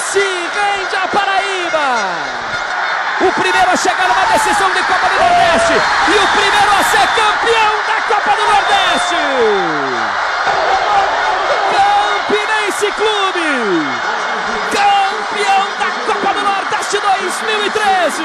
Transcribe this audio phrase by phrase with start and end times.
[0.00, 1.88] Se rende a Paraíba.
[3.20, 5.72] O primeiro a chegar numa decisão de Copa do Nordeste.
[5.72, 9.16] E o primeiro a ser campeão da Copa do Nordeste.
[12.26, 13.86] Campinense Clube.
[14.72, 18.22] Campeão da Copa do Nordeste 2013.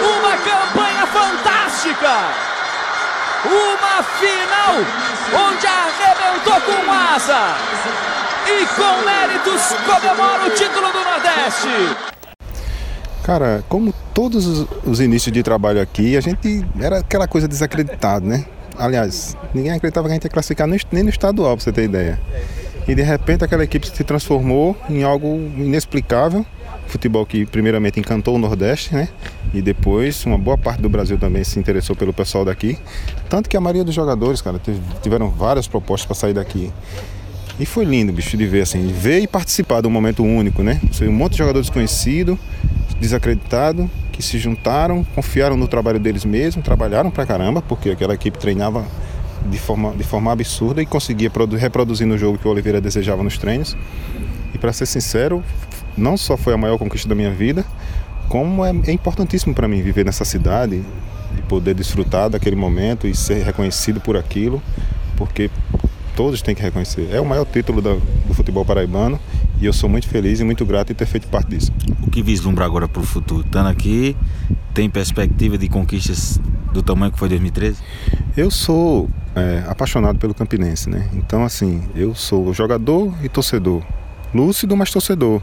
[0.00, 2.14] Uma campanha fantástica.
[3.44, 4.74] Uma final
[5.48, 7.56] onde arrebentou com asa.
[8.54, 12.14] E com méritos comemora o título do Nordeste.
[13.24, 18.24] Cara, como todos os, os, inícios de trabalho aqui, a gente era aquela coisa desacreditada,
[18.24, 18.44] né?
[18.78, 22.20] Aliás, ninguém acreditava que a gente ia classificar nem no estadual, pra você ter ideia.
[22.86, 26.46] E de repente aquela equipe se transformou em algo inexplicável.
[26.86, 29.08] Futebol que primeiramente encantou o Nordeste, né?
[29.52, 32.78] E depois uma boa parte do Brasil também se interessou pelo pessoal daqui.
[33.28, 34.60] Tanto que a maioria dos jogadores, cara,
[35.02, 36.70] tiveram várias propostas para sair daqui.
[37.58, 40.80] E foi lindo, bicho, de ver assim, ver e participar de um momento único, né?
[40.92, 42.38] Foi um monte de jogador desconhecido,
[42.98, 48.38] desacreditado, que se juntaram, confiaram no trabalho deles mesmos, trabalharam pra caramba, porque aquela equipe
[48.38, 48.84] treinava
[49.48, 53.38] de forma, de forma absurda e conseguia reproduzir no jogo que o Oliveira desejava nos
[53.38, 53.76] treinos.
[54.52, 55.42] E para ser sincero,
[55.96, 57.64] não só foi a maior conquista da minha vida,
[58.28, 60.82] como é, é importantíssimo para mim viver nessa cidade
[61.38, 64.62] e poder desfrutar daquele momento e ser reconhecido por aquilo,
[65.16, 65.50] porque
[66.14, 67.08] todos têm que reconhecer.
[67.10, 69.18] É o maior título do, do futebol paraibano
[69.60, 71.72] e eu sou muito feliz e muito grato em ter feito parte disso.
[72.02, 73.44] O que vislumbra agora para o futuro?
[73.44, 74.16] Estando aqui,
[74.72, 76.40] tem perspectiva de conquistas
[76.72, 77.80] do tamanho que foi 2013?
[78.36, 81.08] Eu sou é, apaixonado pelo Campinense, né?
[81.14, 83.82] Então, assim, eu sou jogador e torcedor.
[84.34, 85.40] Lúcido, mas torcedor.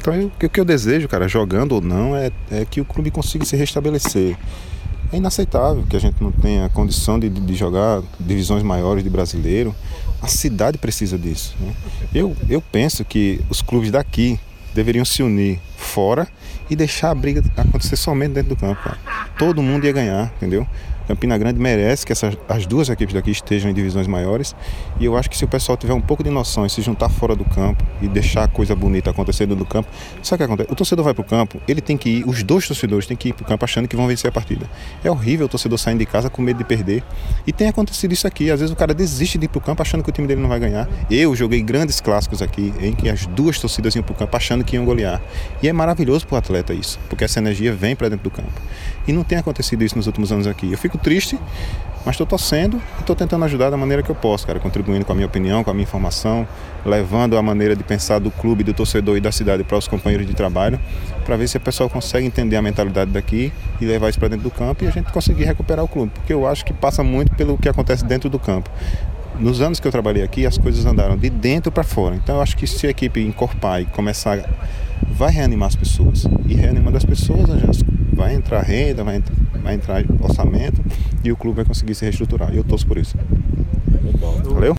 [0.00, 3.10] Então, eu, o que eu desejo, cara, jogando ou não, é, é que o clube
[3.10, 4.36] consiga se restabelecer.
[5.12, 9.74] É inaceitável que a gente não tenha condição de, de jogar divisões maiores de brasileiro.
[10.22, 11.54] A cidade precisa disso.
[11.60, 11.74] Né?
[12.14, 14.40] Eu, eu penso que os clubes daqui
[14.74, 16.26] deveriam se unir fora
[16.70, 18.80] e deixar a briga acontecer somente dentro do campo.
[19.38, 20.66] Todo mundo ia ganhar, entendeu?
[21.06, 24.54] Campina Grande merece que essas, as duas equipes daqui estejam em divisões maiores.
[25.00, 27.08] E eu acho que se o pessoal tiver um pouco de noção e se juntar
[27.08, 29.88] fora do campo e deixar a coisa bonita acontecendo no campo,
[30.22, 30.72] sabe o que acontece?
[30.72, 33.30] O torcedor vai para o campo, ele tem que ir, os dois torcedores têm que
[33.30, 34.68] ir para o campo achando que vão vencer a partida.
[35.02, 37.02] É horrível o torcedor saindo de casa com medo de perder.
[37.46, 38.50] E tem acontecido isso aqui.
[38.50, 40.40] Às vezes o cara desiste de ir para o campo achando que o time dele
[40.40, 40.88] não vai ganhar.
[41.10, 44.64] Eu joguei grandes clássicos aqui em que as duas torcidas iam para o campo achando
[44.64, 45.20] que iam golear.
[45.62, 48.52] E é maravilhoso para o atleta isso, porque essa energia vem para dentro do campo.
[49.06, 50.70] E não tem acontecido isso nos últimos anos aqui.
[50.70, 51.38] Eu fico triste,
[52.04, 55.12] mas estou torcendo e estou tentando ajudar da maneira que eu posso, cara, contribuindo com
[55.12, 56.46] a minha opinião, com a minha informação,
[56.84, 60.26] levando a maneira de pensar do clube, do torcedor e da cidade para os companheiros
[60.26, 60.80] de trabalho,
[61.24, 64.44] para ver se o pessoal consegue entender a mentalidade daqui e levar isso para dentro
[64.44, 67.34] do campo e a gente conseguir recuperar o clube, porque eu acho que passa muito
[67.36, 68.68] pelo que acontece dentro do campo.
[69.38, 72.14] Nos anos que eu trabalhei aqui, as coisas andaram de dentro para fora.
[72.14, 74.38] Então eu acho que se a equipe encorpar e começar
[75.10, 76.26] vai reanimar as pessoas.
[76.46, 77.48] E reanimando as pessoas,
[78.12, 80.82] vai entrar renda, vai entrar vai entrar orçamento
[81.24, 82.52] e o clube vai conseguir se reestruturar.
[82.52, 83.16] E eu torço por isso.
[84.52, 84.74] Valeu?